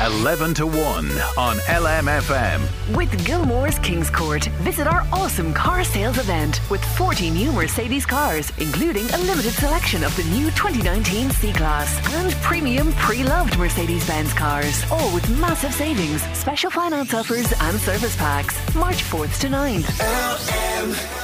11 0.00 0.54
to 0.54 0.66
1 0.66 0.76
on 0.76 1.56
LMFM. 1.68 2.96
With 2.96 3.24
Gilmore's 3.24 3.78
Kings 3.78 4.10
Court, 4.10 4.44
visit 4.62 4.88
our 4.88 5.06
awesome 5.12 5.54
car 5.54 5.84
sales 5.84 6.18
event 6.18 6.60
with 6.68 6.84
40 6.96 7.30
new 7.30 7.52
Mercedes 7.52 8.04
cars, 8.04 8.50
including 8.58 9.08
a 9.10 9.18
limited 9.18 9.52
selection 9.52 10.02
of 10.02 10.14
the 10.16 10.24
new 10.24 10.46
2019 10.50 11.30
C 11.30 11.52
Class 11.52 11.96
and 12.14 12.32
premium 12.42 12.92
pre 12.94 13.22
loved 13.22 13.56
Mercedes 13.56 14.04
Benz 14.06 14.32
cars, 14.32 14.84
all 14.90 15.14
with 15.14 15.28
massive 15.38 15.72
savings, 15.72 16.22
special 16.36 16.70
finance 16.70 17.14
offers, 17.14 17.52
and 17.60 17.78
service 17.78 18.16
packs. 18.16 18.56
March 18.74 19.02
4th 19.04 19.40
to 19.42 19.46
9th. 19.46 21.23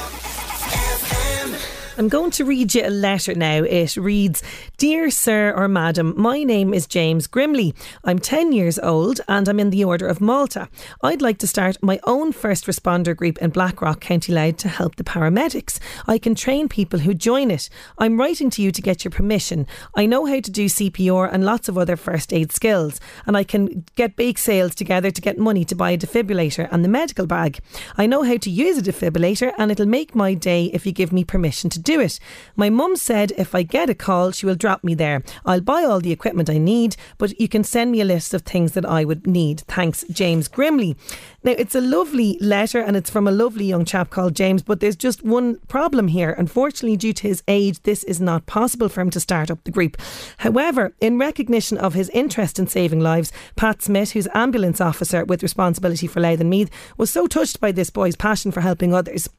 I'm 1.97 2.07
going 2.07 2.31
to 2.31 2.45
read 2.45 2.73
you 2.73 2.87
a 2.87 2.89
letter 2.89 3.35
now. 3.35 3.63
It 3.63 3.97
reads 3.97 4.41
Dear 4.77 5.09
Sir 5.09 5.51
or 5.51 5.67
Madam, 5.67 6.13
my 6.15 6.41
name 6.43 6.73
is 6.73 6.87
James 6.87 7.27
Grimley. 7.27 7.75
I'm 8.05 8.17
10 8.17 8.53
years 8.53 8.79
old 8.79 9.19
and 9.27 9.47
I'm 9.49 9.59
in 9.59 9.71
the 9.71 9.83
Order 9.83 10.07
of 10.07 10.21
Malta. 10.21 10.69
I'd 11.03 11.21
like 11.21 11.37
to 11.39 11.47
start 11.47 11.77
my 11.81 11.99
own 12.05 12.31
first 12.31 12.65
responder 12.65 13.15
group 13.15 13.37
in 13.39 13.49
Blackrock, 13.49 13.99
County 13.99 14.31
Louth 14.31 14.57
to 14.57 14.69
help 14.69 14.95
the 14.95 15.03
paramedics. 15.03 15.79
I 16.07 16.17
can 16.17 16.33
train 16.33 16.69
people 16.69 16.99
who 16.99 17.13
join 17.13 17.51
it. 17.51 17.69
I'm 17.97 18.17
writing 18.17 18.49
to 18.51 18.61
you 18.61 18.71
to 18.71 18.81
get 18.81 19.03
your 19.03 19.11
permission. 19.11 19.67
I 19.93 20.05
know 20.05 20.25
how 20.25 20.39
to 20.39 20.51
do 20.51 20.67
CPR 20.67 21.31
and 21.31 21.43
lots 21.43 21.67
of 21.67 21.77
other 21.77 21.97
first 21.97 22.31
aid 22.31 22.53
skills, 22.53 23.01
and 23.25 23.35
I 23.35 23.43
can 23.43 23.83
get 23.95 24.15
bake 24.15 24.37
sales 24.37 24.75
together 24.75 25.11
to 25.11 25.21
get 25.21 25.37
money 25.37 25.65
to 25.65 25.75
buy 25.75 25.91
a 25.91 25.97
defibrillator 25.97 26.69
and 26.71 26.85
the 26.85 26.89
medical 26.89 27.27
bag. 27.27 27.59
I 27.97 28.07
know 28.07 28.23
how 28.23 28.37
to 28.37 28.49
use 28.49 28.77
a 28.77 28.81
defibrillator 28.81 29.51
and 29.57 29.71
it'll 29.71 29.85
make 29.85 30.15
my 30.15 30.33
day 30.33 30.65
if 30.73 30.85
you 30.85 30.93
give 30.93 31.11
me 31.11 31.25
permission 31.25 31.69
to 31.71 31.80
do 31.81 31.99
it. 31.99 32.19
My 32.55 32.69
mum 32.69 32.95
said 32.95 33.31
if 33.37 33.53
I 33.55 33.63
get 33.63 33.89
a 33.89 33.95
call, 33.95 34.31
she 34.31 34.45
will 34.45 34.55
drop 34.55 34.83
me 34.83 34.93
there. 34.93 35.23
I'll 35.45 35.61
buy 35.61 35.83
all 35.83 35.99
the 35.99 36.11
equipment 36.11 36.49
I 36.49 36.57
need, 36.57 36.95
but 37.17 37.39
you 37.39 37.47
can 37.47 37.63
send 37.63 37.91
me 37.91 38.01
a 38.01 38.05
list 38.05 38.33
of 38.33 38.43
things 38.43 38.73
that 38.73 38.85
I 38.85 39.05
would 39.05 39.27
need. 39.27 39.61
Thanks, 39.61 40.03
James 40.11 40.47
Grimley. 40.47 40.95
Now, 41.43 41.53
it's 41.57 41.75
a 41.75 41.81
lovely 41.81 42.37
letter 42.39 42.79
and 42.79 42.95
it's 42.95 43.09
from 43.09 43.27
a 43.27 43.31
lovely 43.31 43.65
young 43.65 43.85
chap 43.85 44.09
called 44.09 44.35
James, 44.35 44.61
but 44.61 44.79
there's 44.79 44.95
just 44.95 45.23
one 45.23 45.57
problem 45.67 46.07
here. 46.07 46.31
Unfortunately, 46.37 46.97
due 46.97 47.13
to 47.13 47.27
his 47.27 47.43
age, 47.47 47.81
this 47.81 48.03
is 48.03 48.21
not 48.21 48.45
possible 48.45 48.89
for 48.89 49.01
him 49.01 49.09
to 49.09 49.19
start 49.19 49.49
up 49.49 49.63
the 49.63 49.71
group. 49.71 49.97
However, 50.37 50.93
in 51.01 51.17
recognition 51.17 51.77
of 51.77 51.93
his 51.93 52.09
interest 52.09 52.59
in 52.59 52.67
saving 52.67 52.99
lives, 52.99 53.31
Pat 53.55 53.81
Smith, 53.81 54.11
who's 54.11 54.27
ambulance 54.33 54.79
officer 54.79 55.25
with 55.25 55.43
responsibility 55.43 56.07
for 56.07 56.19
Louth 56.19 56.41
and 56.41 56.49
Meath, 56.49 56.69
was 56.97 57.09
so 57.09 57.27
touched 57.27 57.59
by 57.59 57.71
this 57.71 57.89
boy's 57.89 58.15
passion 58.15 58.51
for 58.51 58.61
helping 58.61 58.93
others 58.93 59.29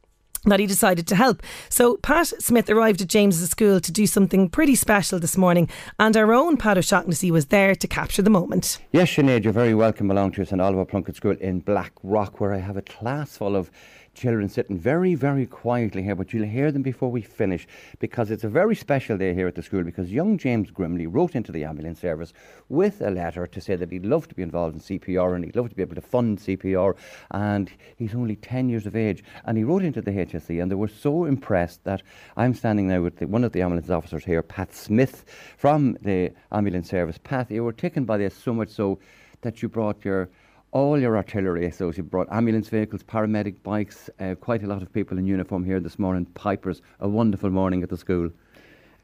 that 0.45 0.61
he 0.61 0.67
decided 0.67 1.07
to 1.09 1.17
help. 1.17 1.43
So 1.69 1.97
Pat 1.99 2.27
Smith 2.27 2.69
arrived 2.69 3.01
at 3.01 3.09
James's 3.09 3.51
school 3.51 3.81
to 3.81 3.93
do 3.93 4.07
something 4.07 4.49
pretty 4.49 4.75
special 4.75 5.19
this 5.19 5.37
morning, 5.37 5.69
and 5.99 6.17
our 6.17 6.33
own 6.33 6.57
Pat 6.57 6.79
O'Shaughnessy 6.79 7.31
was 7.31 7.47
there 7.47 7.75
to 7.75 7.87
capture 7.87 8.23
the 8.23 8.31
moment. 8.31 8.79
Yes, 8.93 9.11
Sinead, 9.11 9.45
you're 9.45 9.53
very 9.53 9.75
welcome 9.75 10.11
along 10.11 10.33
to 10.33 10.43
us 10.43 10.53
in 10.53 10.61
Oliver 10.61 10.85
Plunkett 10.85 11.17
School 11.17 11.37
in 11.41 11.61
Black 11.61 11.93
Rock, 12.03 12.41
where 12.41 12.53
I 12.53 12.59
have 12.59 12.77
a 12.77 12.83
class 12.83 13.37
full 13.37 13.57
of 13.57 13.71
children 14.15 14.49
sitting 14.49 14.79
very, 14.79 15.15
very 15.15 15.47
quietly 15.47 16.03
here, 16.03 16.15
but 16.15 16.33
you'll 16.33 16.47
hear 16.47 16.71
them 16.71 16.83
before 16.83 17.11
we 17.11 17.23
finish 17.23 17.67
because 17.99 18.31
it's 18.31 18.45
a 18.45 18.49
very 18.49 18.75
special 18.75 19.17
day 19.17 19.35
here 19.35 19.49
at 19.49 19.55
the 19.55 19.63
school 19.63 19.83
because 19.83 20.13
young 20.13 20.37
James 20.39 20.71
Grimley 20.71 21.07
wrote 21.07 21.35
into 21.35 21.53
the 21.53 21.65
ambulance 21.65 22.01
service 22.01 22.33
with 22.69 23.01
a 23.01 23.11
letter 23.11 23.47
to 23.47 23.61
say 23.61 23.77
that 23.77 23.91
he'd 23.91 24.05
love 24.05 24.29
to 24.29 24.35
be 24.35 24.43
involved 24.43 24.75
in 24.75 24.81
CPR 24.81 25.35
and 25.35 25.45
he'd 25.45 25.57
love 25.57 25.71
to 25.71 25.75
be 25.75 25.83
able 25.83 25.95
to 25.95 26.01
fund 26.01 26.39
CPR 26.39 26.95
and 27.31 27.71
he's 27.97 28.15
only 28.15 28.37
10 28.37 28.69
years 28.69 28.87
of 28.87 28.97
age 28.97 29.25
and 29.45 29.57
he 29.57 29.65
wrote 29.65 29.83
into 29.83 30.03
the 30.03 30.11
HSE 30.11 30.61
and 30.61 30.71
they 30.71 30.77
were 30.77 30.89
so 30.89 31.25
impressed 31.25 31.83
that 31.85 32.03
I'm 32.37 32.55
standing 32.55 32.89
now 32.89 33.01
with 33.01 33.17
the, 33.17 33.27
one 33.27 33.45
of 33.45 33.53
the 33.53 33.63
ambulance 33.63 33.91
officers 33.91 34.25
here, 34.25 34.43
Pat 34.43 34.75
Smith 34.75 35.25
from 35.57 35.97
the 36.03 36.33
ambulance 36.51 36.91
service. 36.91 37.19
Pat, 37.23 37.51
you 37.51 37.65
were 37.65 37.73
taken 37.73 38.05
by 38.05 38.19
this 38.19 38.35
so 38.35 38.53
much 38.53 38.69
so 38.69 38.99
that 39.41 39.63
you 39.63 39.69
brought 39.69 40.05
your 40.05 40.29
all 40.73 40.99
your 40.99 41.17
artillery. 41.17 41.71
So 41.71 41.93
you 41.93 42.03
brought 42.03 42.29
ambulance 42.33 42.69
vehicles, 42.69 43.03
paramedic 43.03 43.63
bikes, 43.63 44.11
uh, 44.19 44.35
quite 44.35 44.63
a 44.63 44.67
lot 44.67 44.83
of 44.83 44.93
people 44.93 45.19
in 45.19 45.27
uniform 45.27 45.65
here 45.65 45.81
this 45.81 45.99
morning, 45.99 46.25
pipers. 46.35 46.81
A 47.01 47.09
wonderful 47.09 47.51
morning 47.51 47.83
at 47.83 47.91
the 47.91 47.97
school. 47.97 48.31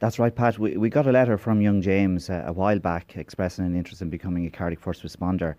That's 0.00 0.18
right, 0.18 0.34
Pat. 0.34 0.58
We, 0.58 0.76
we 0.76 0.88
got 0.88 1.06
a 1.06 1.12
letter 1.12 1.36
from 1.36 1.60
young 1.60 1.82
James 1.82 2.30
uh, 2.30 2.44
a 2.46 2.52
while 2.52 2.78
back 2.78 3.16
expressing 3.16 3.66
an 3.66 3.76
interest 3.76 4.00
in 4.00 4.08
becoming 4.08 4.46
a 4.46 4.50
cardiac 4.50 4.80
first 4.80 5.02
responder 5.02 5.54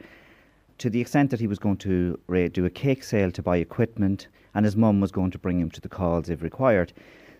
to 0.80 0.90
the 0.90 1.00
extent 1.00 1.30
that 1.30 1.40
he 1.40 1.48
was 1.48 1.60
going 1.60 1.78
to 1.78 2.18
do 2.54 2.66
a 2.66 2.70
cake 2.70 3.04
sale 3.04 3.32
to 3.32 3.44
buy 3.44 3.58
equipment 3.58 4.28
and 4.56 4.66
his 4.66 4.76
mum 4.76 5.02
was 5.02 5.12
going 5.12 5.30
to 5.30 5.38
bring 5.38 5.60
him 5.60 5.70
to 5.70 5.82
the 5.82 5.90
calls 5.90 6.30
if 6.30 6.42
required. 6.42 6.92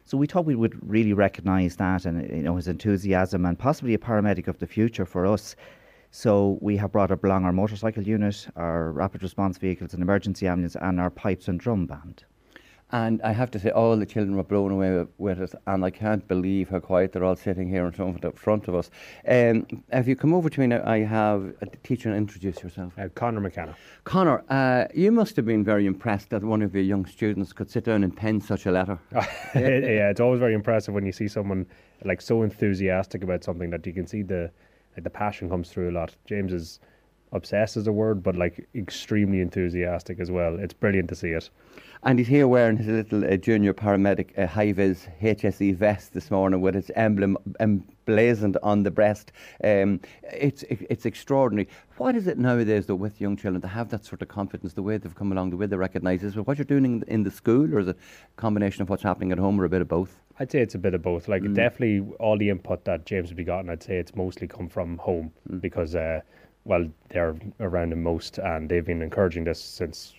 So 0.06 0.18
we 0.18 0.28
thought 0.28 0.46
we 0.46 0.56
would 0.56 0.78
really 0.88 1.14
recognise 1.14 1.78
that 1.78 2.06
and 2.06 2.30
you 2.30 2.44
know 2.44 2.58
his 2.58 2.68
enthusiasm 2.68 3.46
and 3.46 3.58
possibly 3.58 3.94
a 3.94 3.98
paramedic 3.98 4.48
of 4.48 4.60
the 4.60 4.68
future 4.68 5.06
for 5.06 5.26
us 5.26 5.56
so 6.12 6.58
we 6.62 6.78
have 6.78 6.92
brought 6.92 7.12
up 7.12 7.24
along 7.24 7.46
our 7.46 7.54
motorcycle 7.54 8.04
unit, 8.04 8.48
our 8.56 8.92
rapid 8.92 9.22
response 9.22 9.58
vehicles 9.58 9.94
and 9.94 10.02
emergency 10.02 10.48
ambulance, 10.48 10.76
and 10.76 11.00
our 11.00 11.10
pipes 11.10 11.48
and 11.48 11.60
drum 11.60 11.86
band. 11.86 12.24
And 12.92 13.22
I 13.22 13.34
have 13.34 13.52
to 13.52 13.60
say, 13.60 13.70
all 13.70 13.96
the 13.96 14.06
children 14.06 14.36
were 14.36 14.44
blown 14.44 14.72
away 14.72 14.92
with, 14.92 15.10
with 15.20 15.40
it, 15.40 15.54
and 15.68 15.86
I 15.86 15.92
can't 15.92 16.28
believe 16.28 16.70
how 16.70 16.80
quiet 16.80 17.12
they're 17.12 17.24
all 17.24 17.36
sitting 17.36 17.70
here 17.70 17.86
in 17.86 17.92
front 17.92 18.26
of, 18.26 18.36
front 18.36 18.68
of 18.68 18.74
us. 18.74 18.90
Um, 19.28 19.68
if 19.92 20.08
you 20.08 20.16
come 20.16 20.34
over 20.34 20.50
to 20.50 20.60
me 20.60 20.66
now, 20.66 20.82
I 20.84 21.00
have 21.00 21.54
a 21.62 21.68
teacher 21.84 22.10
and 22.10 22.18
introduce 22.18 22.64
yourself. 22.64 22.94
Uh, 22.98 23.10
Connor 23.10 23.42
McKenna. 23.42 23.76
Connor, 24.06 24.44
uh, 24.50 24.86
you 24.96 25.12
must 25.12 25.36
have 25.36 25.46
been 25.46 25.64
very 25.64 25.86
impressed 25.86 26.32
that 26.32 26.44
one 26.44 26.64
of 26.64 26.74
your 26.74 26.84
young 26.84 27.06
students 27.06 27.54
could 27.54 27.70
sit 27.70 27.84
down 27.84 28.04
and 28.04 28.18
pen 28.18 28.42
such 28.42 28.66
a 28.66 28.72
letter. 28.72 28.98
yeah, 29.12 30.10
it's 30.10 30.20
always 30.20 30.40
very 30.40 30.56
impressive 30.56 30.96
when 30.96 31.06
you 31.06 31.12
see 31.12 31.28
someone 31.28 31.68
like 32.06 32.22
so 32.22 32.42
enthusiastic 32.42 33.24
about 33.24 33.44
something 33.44 33.70
that 33.70 33.86
you 33.86 33.94
can 33.94 34.08
see 34.08 34.24
the 34.24 34.40
like 34.40 34.52
the 35.00 35.10
passion 35.10 35.50
comes 35.50 35.70
through 35.70 35.90
a 35.90 35.94
lot. 35.94 36.16
James 36.26 36.54
is 36.54 36.80
obsessed 37.32 37.78
is 37.78 37.88
a 37.88 37.92
word, 37.92 38.24
but 38.24 38.36
like 38.36 38.68
extremely 38.76 39.42
enthusiastic 39.42 40.20
as 40.20 40.32
well. 40.32 40.58
It's 40.60 40.74
brilliant 40.74 41.10
to 41.10 41.16
see 41.16 41.30
it. 41.30 41.50
And 42.04 42.18
he's 42.18 42.30
here 42.30 42.48
wearing 42.48 42.78
his 42.78 42.88
little 42.88 43.26
uh, 43.26 43.36
junior 43.36 43.74
paramedic 43.74 44.38
uh, 44.40 44.48
high 44.48 44.72
vis 44.72 45.08
HSE 45.22 45.76
vest 45.76 46.14
this 46.14 46.32
morning 46.32 46.62
with 46.62 46.76
its 46.76 46.90
emblem 46.96 47.38
emblazoned 47.60 48.58
on 48.64 48.84
the 48.84 48.92
breast. 48.92 49.34
Um, 49.64 50.00
it's 50.24 50.64
it, 50.64 50.88
it's 50.90 51.06
extraordinary. 51.06 51.68
What 51.98 52.16
is 52.16 52.28
it 52.28 52.38
nowadays 52.38 52.86
though 52.86 52.96
with 52.96 53.20
young 53.20 53.36
children 53.36 53.62
to 53.62 53.68
have 53.68 53.90
that 53.90 54.06
sort 54.06 54.22
of 54.22 54.30
confidence, 54.30 54.74
the 54.74 54.82
way 54.82 54.98
they've 54.98 55.14
come 55.14 55.34
along, 55.34 55.50
the 55.50 55.58
way 55.58 55.66
they 55.66 55.76
recognise 55.76 56.22
this? 56.22 56.36
What 56.36 56.58
you're 56.58 56.66
doing 56.66 56.86
in, 56.86 57.04
in 57.08 57.24
the 57.24 57.32
school, 57.32 57.74
or 57.76 57.80
is 57.80 57.90
it 57.90 57.98
a 57.98 58.42
combination 58.42 58.82
of 58.82 58.90
what's 58.90 59.04
happening 59.04 59.34
at 59.34 59.38
home, 59.38 59.60
or 59.60 59.66
a 59.66 59.70
bit 59.70 59.82
of 59.82 59.90
both? 59.90 60.16
I'd 60.40 60.52
say 60.52 60.60
it's 60.60 60.76
a 60.76 60.80
bit 60.80 60.94
of 60.94 61.02
both. 61.02 61.28
Like 61.28 61.42
mm. 61.44 61.54
definitely 61.54 62.14
all 62.20 62.38
the 62.38 62.50
input 62.50 62.86
that 62.86 63.06
James 63.06 63.30
has 63.30 63.36
begotten, 63.36 63.70
I'd 63.70 63.84
say 63.84 63.98
it's 63.98 64.16
mostly 64.16 64.48
come 64.48 64.70
from 64.70 64.98
home 64.98 65.32
mm. 65.50 65.60
because 65.60 65.96
uh, 65.96 66.22
well 66.64 66.88
they're 67.10 67.36
around 67.60 67.92
him 67.92 68.04
most 68.04 68.38
and 68.38 68.70
they've 68.70 68.86
been 68.86 69.02
encouraging 69.02 69.44
this 69.44 69.62
since 69.62 70.14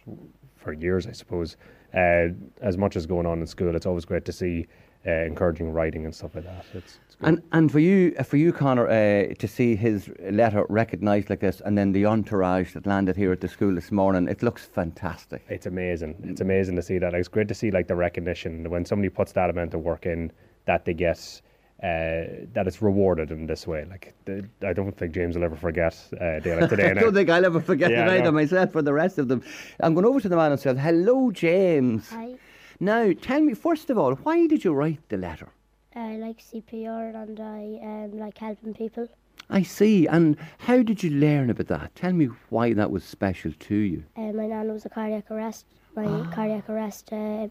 for 0.56 0.72
years, 0.74 1.06
I 1.06 1.12
suppose. 1.12 1.56
Uh, 1.94 2.28
as 2.60 2.76
much 2.76 2.96
as 2.96 3.06
going 3.06 3.26
on 3.26 3.40
in 3.40 3.46
school, 3.46 3.74
it's 3.74 3.86
always 3.86 4.04
great 4.04 4.24
to 4.26 4.32
see 4.32 4.66
uh, 5.06 5.10
encouraging 5.10 5.72
writing 5.72 6.04
and 6.04 6.14
stuff 6.14 6.34
like 6.34 6.44
that. 6.44 6.64
It's, 6.74 6.98
it's 7.06 7.16
and 7.22 7.42
and 7.52 7.70
for 7.70 7.78
you, 7.78 8.14
uh, 8.18 8.22
for 8.22 8.36
you, 8.36 8.52
Connor, 8.52 8.88
uh, 8.88 9.34
to 9.34 9.48
see 9.48 9.76
his 9.76 10.10
letter 10.30 10.64
recognised 10.68 11.30
like 11.30 11.40
this, 11.40 11.60
and 11.64 11.76
then 11.76 11.92
the 11.92 12.06
entourage 12.06 12.72
that 12.74 12.86
landed 12.86 13.16
here 13.16 13.32
at 13.32 13.40
the 13.40 13.48
school 13.48 13.74
this 13.74 13.92
morning, 13.92 14.28
it 14.28 14.42
looks 14.42 14.64
fantastic. 14.64 15.44
It's 15.48 15.66
amazing. 15.66 16.16
It's 16.24 16.40
amazing 16.40 16.76
to 16.76 16.82
see 16.82 16.98
that. 16.98 17.14
It's 17.14 17.28
great 17.28 17.48
to 17.48 17.54
see 17.54 17.70
like 17.70 17.88
the 17.88 17.96
recognition 17.96 18.68
when 18.70 18.84
somebody 18.84 19.08
puts 19.08 19.32
that 19.32 19.50
amount 19.50 19.74
of 19.74 19.80
work 19.80 20.06
in 20.06 20.32
that 20.66 20.84
they 20.84 20.94
get 20.94 21.40
uh, 21.82 22.44
that 22.52 22.64
it's 22.66 22.82
rewarded 22.82 23.30
in 23.30 23.46
this 23.46 23.66
way. 23.66 23.86
Like 23.88 24.14
the, 24.26 24.46
I 24.66 24.74
don't 24.74 24.92
think 24.92 25.14
James 25.14 25.36
will 25.36 25.44
ever 25.44 25.56
forget 25.56 25.96
uh, 26.20 26.40
day 26.40 26.60
like 26.60 26.68
today. 26.68 26.90
I 26.90 26.94
don't 26.94 27.14
think 27.14 27.30
I'll 27.30 27.44
ever 27.44 27.60
forget 27.60 27.90
Yeah, 27.90 28.04
it 28.06 28.18
either 28.18 28.24
no. 28.24 28.32
myself 28.32 28.72
for 28.72 28.82
the 28.82 28.92
rest 28.92 29.16
of 29.16 29.28
them. 29.28 29.42
I'm 29.80 29.94
going 29.94 30.04
over 30.04 30.20
to 30.20 30.28
the 30.28 30.36
man 30.36 30.52
and 30.52 30.60
said, 30.60 30.78
Hello, 30.78 31.30
James. 31.30 32.10
Hi. 32.10 32.34
Now, 32.82 33.12
tell 33.12 33.42
me, 33.42 33.52
first 33.52 33.90
of 33.90 33.98
all, 33.98 34.14
why 34.14 34.46
did 34.46 34.64
you 34.64 34.72
write 34.72 35.06
the 35.10 35.18
letter? 35.18 35.50
I 35.94 36.16
like 36.16 36.38
CPR 36.38 37.14
and 37.14 37.38
I 37.38 37.78
um, 37.84 38.18
like 38.18 38.38
helping 38.38 38.72
people. 38.72 39.06
I 39.50 39.62
see. 39.62 40.06
And 40.06 40.38
how 40.58 40.82
did 40.82 41.02
you 41.02 41.10
learn 41.10 41.50
about 41.50 41.66
that? 41.66 41.94
Tell 41.94 42.14
me 42.14 42.30
why 42.48 42.72
that 42.72 42.90
was 42.90 43.04
special 43.04 43.52
to 43.52 43.74
you. 43.74 44.04
Uh, 44.16 44.32
my 44.32 44.46
nan 44.46 44.72
was 44.72 44.86
a 44.86 44.88
cardiac 44.88 45.30
arrest. 45.30 45.66
My 45.94 46.06
cardiac 46.32 46.70
arrest 46.70 47.12
uh, 47.12 47.48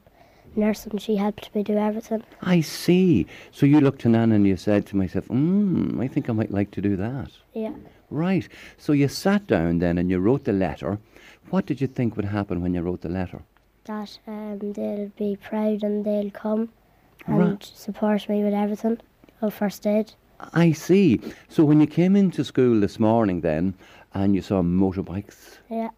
nurse 0.55 0.87
and 0.87 0.99
she 0.99 1.17
helped 1.17 1.53
me 1.53 1.61
do 1.61 1.77
everything. 1.77 2.23
I 2.41 2.61
see. 2.61 3.27
So 3.51 3.67
you 3.67 3.81
looked 3.81 4.01
to 4.01 4.09
Nan 4.09 4.31
and 4.31 4.47
you 4.47 4.57
said 4.57 4.87
to 4.87 4.97
myself, 4.97 5.25
hmm, 5.27 5.99
I 6.01 6.07
think 6.07 6.29
I 6.29 6.33
might 6.33 6.51
like 6.51 6.71
to 6.71 6.81
do 6.81 6.95
that. 6.95 7.31
Yeah. 7.53 7.73
Right. 8.09 8.47
So 8.77 8.93
you 8.93 9.07
sat 9.07 9.45
down 9.45 9.77
then 9.79 9.97
and 9.99 10.09
you 10.09 10.19
wrote 10.19 10.45
the 10.45 10.53
letter. 10.53 10.97
What 11.49 11.65
did 11.65 11.81
you 11.81 11.87
think 11.87 12.15
would 12.15 12.25
happen 12.25 12.61
when 12.61 12.73
you 12.73 12.81
wrote 12.81 13.01
the 13.01 13.09
letter? 13.09 13.43
That 13.89 14.19
um, 14.27 14.59
they'll 14.73 15.09
be 15.17 15.35
proud 15.35 15.81
and 15.81 16.05
they'll 16.05 16.29
come 16.29 16.69
and 17.25 17.39
Right. 17.39 17.63
support 17.63 18.29
me 18.29 18.43
with 18.43 18.53
everything 18.53 18.99
of 19.41 19.51
first 19.55 19.87
aid. 19.87 20.13
I 20.53 20.73
see. 20.73 21.19
So 21.47 21.65
when 21.65 21.81
you 21.81 21.87
came 21.87 22.15
into 22.15 22.43
school 22.43 22.79
this 22.81 22.99
morning 22.99 23.41
then 23.41 23.73
and 24.13 24.35
you 24.35 24.43
saw 24.43 24.61
motorbikes 24.61 25.57
Yeah, 25.71 25.89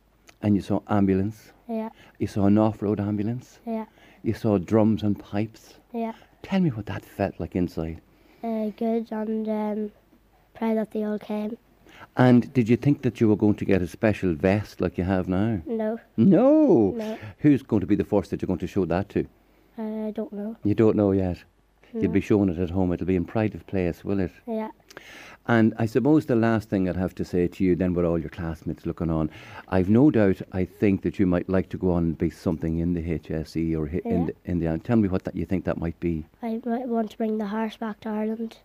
and 0.42 0.56
you 0.56 0.62
saw 0.62 0.80
ambulance, 0.88 1.52
yeah, 1.68 1.90
you 2.18 2.28
saw 2.28 2.46
an 2.46 2.58
off-road 2.58 3.02
ambulance, 3.02 3.60
yeah, 3.66 3.88
you 4.24 4.36
saw 4.36 4.58
drums 4.58 5.04
and 5.04 5.20
pipes. 5.20 5.74
yeah. 5.94 6.14
Tell 6.44 6.62
me 6.62 6.70
what 6.70 6.86
that 6.86 7.04
felt 7.04 7.42
like 7.42 7.58
inside. 7.58 8.00
Uh, 8.42 8.70
good 8.78 9.12
and 9.12 9.50
um, 9.50 9.92
proud 10.54 10.78
that 10.78 10.92
they 10.92 11.04
all 11.04 11.20
came. 11.20 11.58
And 12.18 12.52
did 12.54 12.68
you 12.70 12.78
think 12.78 13.02
that 13.04 13.20
you 13.22 13.28
were 13.30 13.36
going 13.36 13.56
to 13.56 13.66
get 13.66 13.82
a 13.82 13.88
special 13.88 14.34
vest 14.34 14.82
like 14.82 14.98
you 14.98 15.04
have 15.04 15.28
now? 15.28 15.62
No, 15.66 16.00
No. 16.18 16.92
No. 16.96 17.18
Who's 17.40 17.62
going 17.64 17.82
to 17.82 17.88
be 17.88 17.96
the 17.96 18.04
first 18.04 18.32
that 18.32 18.42
you're 18.42 18.48
going 18.48 18.60
to 18.60 18.68
show 18.68 18.86
that 18.86 19.10
to? 19.10 19.26
uh, 19.80 20.08
I 20.08 20.12
don't 20.12 20.34
know. 20.34 20.56
You 20.64 20.76
don't 20.76 20.96
know 20.96 21.12
yet. 21.12 21.38
You'll 21.94 22.12
be 22.12 22.22
showing 22.22 22.48
it 22.50 22.58
at 22.58 22.70
home. 22.70 22.94
It'll 22.94 23.06
be 23.06 23.18
in 23.18 23.26
pride 23.26 23.54
of 23.54 23.68
place, 23.68 24.06
will 24.06 24.20
it? 24.22 24.32
Yeah. 24.48 24.70
And 25.48 25.74
I 25.78 25.86
suppose 25.88 26.26
the 26.26 26.36
last 26.38 26.70
thing 26.70 26.88
I'd 26.88 26.96
have 26.96 27.16
to 27.16 27.26
say 27.26 27.48
to 27.48 27.64
you, 27.66 27.76
then, 27.76 27.94
with 27.94 28.06
all 28.06 28.18
your 28.20 28.30
classmates 28.30 28.86
looking 28.86 29.10
on, 29.10 29.30
I've 29.68 29.90
no 29.90 30.10
doubt. 30.12 30.42
I 30.54 30.64
think 30.64 31.02
that 31.02 31.20
you 31.20 31.26
might 31.26 31.50
like 31.50 31.68
to 31.70 31.78
go 31.78 31.92
on 31.92 32.04
and 32.04 32.18
be 32.18 32.30
something 32.30 32.78
in 32.78 32.94
the 32.94 33.02
HSE 33.20 33.76
or 33.78 33.88
hi- 33.88 34.02
in 34.06 34.28
the, 34.28 34.36
in 34.46 34.60
the. 34.60 34.78
Tell 34.84 34.96
me 34.98 35.10
what 35.10 35.24
that 35.26 35.36
you 35.36 35.46
think 35.46 35.66
that 35.66 35.80
might 35.80 36.00
be. 36.00 36.26
I 36.42 36.62
might 36.66 36.88
want 36.88 37.12
to 37.12 37.18
bring 37.18 37.38
the 37.40 37.48
horse 37.48 37.76
back 37.76 38.00
to 38.02 38.10
Ireland. 38.10 38.58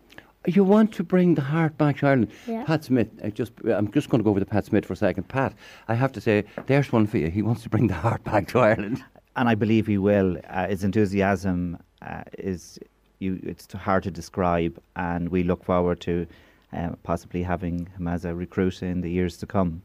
You 0.46 0.62
want 0.64 0.92
to 0.94 1.02
bring 1.02 1.34
the 1.34 1.42
heart 1.42 1.76
back 1.76 1.98
to 1.98 2.06
Ireland. 2.06 2.30
Yeah. 2.46 2.64
Pat 2.64 2.84
Smith, 2.84 3.08
I 3.24 3.30
just, 3.30 3.52
I'm 3.68 3.90
just 3.90 4.08
going 4.08 4.20
to 4.20 4.24
go 4.24 4.30
over 4.30 4.40
to 4.40 4.46
Pat 4.46 4.64
Smith 4.64 4.86
for 4.86 4.92
a 4.92 4.96
second. 4.96 5.28
Pat, 5.28 5.54
I 5.88 5.94
have 5.94 6.12
to 6.12 6.20
say, 6.20 6.44
there's 6.66 6.92
one 6.92 7.06
for 7.06 7.18
you. 7.18 7.30
He 7.30 7.42
wants 7.42 7.62
to 7.64 7.68
bring 7.68 7.88
the 7.88 7.94
heart 7.94 8.22
back 8.24 8.46
to 8.48 8.60
Ireland. 8.60 9.02
and 9.36 9.48
I 9.48 9.54
believe 9.54 9.86
he 9.86 9.98
will. 9.98 10.38
Uh, 10.48 10.68
his 10.68 10.84
enthusiasm 10.84 11.78
uh, 12.02 12.22
is 12.38 12.78
you. 13.18 13.40
It's 13.42 13.66
too 13.66 13.78
hard 13.78 14.02
to 14.04 14.10
describe, 14.10 14.80
and 14.96 15.28
we 15.28 15.42
look 15.42 15.64
forward 15.64 16.00
to 16.02 16.26
uh, 16.72 16.90
possibly 17.02 17.42
having 17.42 17.86
him 17.96 18.08
as 18.08 18.24
a 18.24 18.34
recruit 18.34 18.82
in 18.82 19.00
the 19.00 19.10
years 19.10 19.36
to 19.38 19.46
come. 19.46 19.82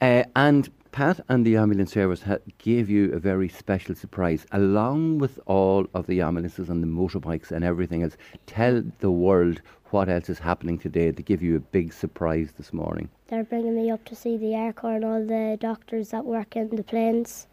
Uh, 0.00 0.24
and 0.36 0.68
Pat 0.94 1.18
and 1.28 1.44
the 1.44 1.56
ambulance 1.56 1.90
service 1.90 2.22
ha- 2.22 2.36
gave 2.58 2.88
you 2.88 3.12
a 3.12 3.18
very 3.18 3.48
special 3.48 3.96
surprise, 3.96 4.46
along 4.52 5.18
with 5.18 5.40
all 5.46 5.88
of 5.92 6.06
the 6.06 6.20
ambulances 6.20 6.68
and 6.70 6.84
the 6.84 6.86
motorbikes 6.86 7.50
and 7.50 7.64
everything 7.64 8.04
else. 8.04 8.16
Tell 8.46 8.80
the 9.00 9.10
world 9.10 9.60
what 9.90 10.08
else 10.08 10.28
is 10.28 10.38
happening 10.38 10.78
today 10.78 11.10
to 11.10 11.20
give 11.20 11.42
you 11.42 11.56
a 11.56 11.58
big 11.58 11.92
surprise 11.92 12.52
this 12.56 12.72
morning. 12.72 13.08
They're 13.26 13.42
bringing 13.42 13.74
me 13.74 13.90
up 13.90 14.04
to 14.04 14.14
see 14.14 14.36
the 14.36 14.54
air 14.54 14.72
corps 14.72 14.94
and 14.94 15.04
all 15.04 15.26
the 15.26 15.56
doctors 15.60 16.10
that 16.10 16.24
work 16.24 16.54
in 16.54 16.68
the 16.76 16.84
planes. 16.84 17.48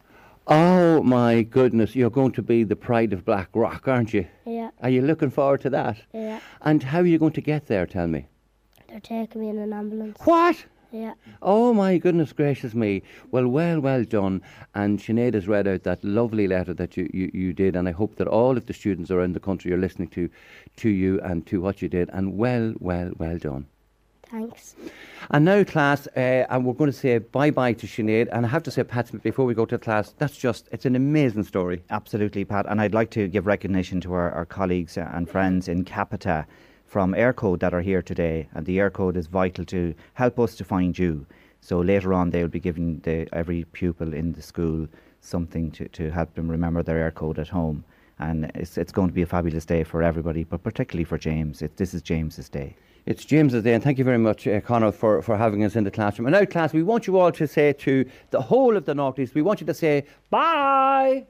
Oh 0.45 1.01
my 1.01 1.41
goodness, 1.41 1.95
you're 1.95 2.11
going 2.11 2.33
to 2.33 2.43
be 2.43 2.63
the 2.63 2.75
pride 2.75 3.11
of 3.11 3.25
Black 3.25 3.49
Rock, 3.55 3.88
aren't 3.88 4.13
you? 4.13 4.27
Yeah, 4.45 4.69
Are 4.83 4.89
you 4.91 5.01
looking 5.01 5.31
forward 5.31 5.61
to 5.61 5.71
that? 5.71 5.97
yeah. 6.13 6.41
And 6.61 6.83
how 6.83 6.99
are 6.99 7.07
you 7.07 7.17
going 7.17 7.33
to 7.33 7.41
get 7.41 7.65
there, 7.65 7.88
tell 7.88 8.05
me? 8.05 8.27
They're 8.88 8.99
taking 8.99 9.41
me 9.41 9.49
in 9.49 9.57
an 9.57 9.73
ambulance. 9.73 10.19
What? 10.25 10.63
Yeah. 10.91 11.13
Oh 11.41 11.73
my 11.73 11.97
goodness 11.97 12.33
gracious 12.33 12.73
me. 12.73 13.01
Well, 13.31 13.47
well, 13.47 13.79
well 13.79 14.03
done. 14.03 14.41
And 14.75 14.99
Sinead 14.99 15.35
has 15.35 15.47
read 15.47 15.67
out 15.67 15.83
that 15.83 16.03
lovely 16.03 16.47
letter 16.47 16.73
that 16.73 16.97
you, 16.97 17.09
you, 17.13 17.31
you 17.33 17.53
did, 17.53 17.77
and 17.77 17.88
I 17.88 17.91
hope 17.91 18.15
that 18.17 18.27
all 18.27 18.57
of 18.57 18.65
the 18.65 18.73
students 18.73 19.09
around 19.09 19.33
the 19.33 19.39
country 19.39 19.71
are 19.71 19.77
listening 19.77 20.09
to, 20.09 20.29
to 20.77 20.89
you 20.89 21.21
and 21.21 21.47
to 21.47 21.61
what 21.61 21.81
you 21.81 21.88
did. 21.88 22.09
And 22.11 22.38
well, 22.38 22.73
well, 22.79 23.11
well 23.17 23.38
done. 23.38 23.67
Thanks. 24.29 24.75
And 25.29 25.45
now, 25.45 25.63
class, 25.63 26.07
uh, 26.15 26.45
and 26.49 26.65
we're 26.65 26.73
going 26.73 26.91
to 26.91 26.97
say 26.97 27.17
bye 27.17 27.51
bye 27.51 27.73
to 27.73 27.85
Sinead. 27.88 28.27
And 28.31 28.45
I 28.45 28.49
have 28.49 28.63
to 28.63 28.71
say, 28.71 28.83
Pat 28.83 29.11
before 29.23 29.45
we 29.45 29.53
go 29.53 29.65
to 29.65 29.77
class, 29.77 30.13
that's 30.17 30.38
just, 30.38 30.67
it's 30.71 30.85
an 30.85 30.95
amazing 30.95 31.43
story. 31.43 31.83
Absolutely, 31.89 32.43
Pat. 32.45 32.65
And 32.67 32.81
I'd 32.81 32.93
like 32.93 33.11
to 33.11 33.27
give 33.27 33.45
recognition 33.45 34.01
to 34.01 34.13
our, 34.13 34.31
our 34.31 34.45
colleagues 34.45 34.97
and 34.97 35.29
friends 35.29 35.67
in 35.67 35.83
Capita 35.83 36.45
from 36.91 37.13
Eircode 37.13 37.61
that 37.61 37.73
are 37.73 37.79
here 37.79 38.01
today. 38.01 38.49
And 38.53 38.65
the 38.65 38.77
Eircode 38.79 39.15
is 39.15 39.27
vital 39.27 39.63
to 39.63 39.95
help 40.15 40.38
us 40.38 40.55
to 40.55 40.65
find 40.65 40.99
you. 40.99 41.25
So 41.61 41.79
later 41.79 42.13
on, 42.13 42.31
they'll 42.31 42.49
be 42.49 42.59
giving 42.59 42.99
the, 42.99 43.29
every 43.31 43.63
pupil 43.71 44.13
in 44.13 44.33
the 44.33 44.41
school 44.41 44.89
something 45.21 45.71
to, 45.71 45.88
to 45.88 46.11
help 46.11 46.33
them 46.33 46.51
remember 46.51 46.83
their 46.83 47.09
Eircode 47.09 47.38
at 47.38 47.47
home. 47.47 47.85
And 48.19 48.51
it's, 48.55 48.77
it's 48.77 48.91
going 48.91 49.07
to 49.07 49.13
be 49.13 49.21
a 49.21 49.25
fabulous 49.25 49.65
day 49.65 49.85
for 49.85 50.03
everybody, 50.03 50.43
but 50.43 50.63
particularly 50.63 51.05
for 51.05 51.17
James. 51.17 51.61
It, 51.61 51.77
this 51.77 51.93
is 51.93 52.01
James's 52.01 52.49
day. 52.49 52.75
It's 53.05 53.23
James's 53.23 53.63
Day, 53.63 53.73
and 53.73 53.81
thank 53.81 53.97
you 53.97 54.03
very 54.03 54.19
much, 54.19 54.45
uh, 54.45 54.59
Conor, 54.59 54.91
for, 54.91 55.21
for 55.21 55.35
having 55.38 55.63
us 55.63 55.75
in 55.77 55.85
the 55.85 55.91
classroom. 55.91 56.27
And 56.27 56.33
now, 56.33 56.45
class, 56.45 56.71
we 56.71 56.83
want 56.83 57.07
you 57.07 57.17
all 57.17 57.31
to 57.31 57.47
say 57.47 57.73
to 57.73 58.05
the 58.29 58.41
whole 58.41 58.77
of 58.77 58.85
the 58.85 58.93
Northeast, 58.93 59.33
we 59.33 59.41
want 59.41 59.59
you 59.59 59.65
to 59.65 59.73
say 59.73 60.05
bye. 60.29 61.25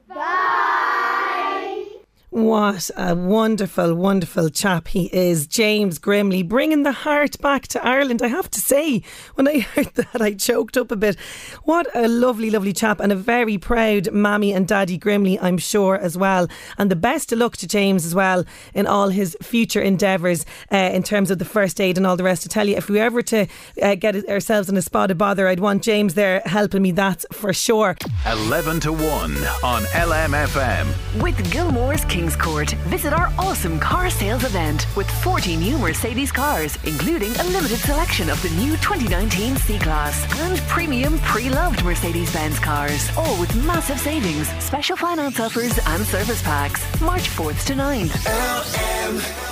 What 2.32 2.90
a 2.96 3.14
wonderful, 3.14 3.94
wonderful 3.94 4.48
chap 4.48 4.88
he 4.88 5.10
is, 5.12 5.46
James 5.46 5.98
Grimley, 5.98 6.42
bringing 6.42 6.82
the 6.82 6.90
heart 6.90 7.38
back 7.42 7.68
to 7.68 7.86
Ireland. 7.86 8.22
I 8.22 8.28
have 8.28 8.50
to 8.52 8.58
say, 8.58 9.02
when 9.34 9.46
I 9.46 9.58
heard 9.74 9.94
that, 9.96 10.22
I 10.22 10.32
choked 10.32 10.78
up 10.78 10.90
a 10.90 10.96
bit. 10.96 11.16
What 11.64 11.88
a 11.94 12.08
lovely, 12.08 12.48
lovely 12.48 12.72
chap, 12.72 13.00
and 13.00 13.12
a 13.12 13.16
very 13.16 13.58
proud 13.58 14.10
mammy 14.12 14.54
and 14.54 14.66
daddy 14.66 14.98
Grimley, 14.98 15.38
I'm 15.42 15.58
sure, 15.58 15.98
as 15.98 16.16
well. 16.16 16.48
And 16.78 16.90
the 16.90 16.96
best 16.96 17.32
of 17.32 17.38
luck 17.38 17.58
to 17.58 17.68
James 17.68 18.06
as 18.06 18.14
well 18.14 18.46
in 18.72 18.86
all 18.86 19.10
his 19.10 19.36
future 19.42 19.82
endeavours 19.82 20.46
uh, 20.72 20.76
in 20.76 21.02
terms 21.02 21.30
of 21.30 21.38
the 21.38 21.44
first 21.44 21.82
aid 21.82 21.98
and 21.98 22.06
all 22.06 22.16
the 22.16 22.24
rest. 22.24 22.44
To 22.44 22.48
tell 22.48 22.66
you, 22.66 22.76
if 22.76 22.88
we 22.88 22.96
were 22.96 23.04
ever 23.04 23.20
to 23.20 23.46
uh, 23.82 23.94
get 23.94 24.26
ourselves 24.30 24.70
in 24.70 24.78
a 24.78 24.82
spot 24.82 25.10
of 25.10 25.18
bother, 25.18 25.48
I'd 25.48 25.60
want 25.60 25.82
James 25.82 26.14
there 26.14 26.40
helping 26.46 26.80
me, 26.80 26.92
that's 26.92 27.26
for 27.30 27.52
sure. 27.52 27.94
11 28.26 28.80
to 28.80 28.92
1 28.94 29.02
on 29.02 29.82
LMFM. 29.82 31.20
With 31.20 31.52
Gilmore's 31.52 32.06
Kings 32.22 32.36
Court, 32.36 32.70
visit 32.86 33.12
our 33.12 33.32
awesome 33.36 33.80
car 33.80 34.08
sales 34.08 34.44
event 34.44 34.86
with 34.96 35.10
40 35.24 35.56
new 35.56 35.76
Mercedes 35.76 36.30
cars, 36.30 36.78
including 36.84 37.34
a 37.34 37.42
limited 37.46 37.78
selection 37.78 38.30
of 38.30 38.40
the 38.42 38.50
new 38.50 38.76
2019 38.76 39.56
C 39.56 39.76
Class 39.76 40.24
and 40.38 40.56
premium 40.68 41.18
pre 41.18 41.50
loved 41.50 41.82
Mercedes 41.84 42.32
Benz 42.32 42.60
cars, 42.60 43.10
all 43.16 43.40
with 43.40 43.52
massive 43.66 43.98
savings, 43.98 44.46
special 44.62 44.96
finance 44.96 45.40
offers, 45.40 45.76
and 45.84 46.06
service 46.06 46.42
packs. 46.42 46.80
March 47.00 47.28
4th 47.28 47.66
to 47.66 47.72
9th. 47.72 49.51